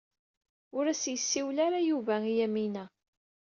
Ur 0.77 0.85
as-yessiwel 0.91 1.57
ara 1.65 1.79
Yuba 1.89 2.15
i 2.31 2.33
Yamina. 2.39 2.85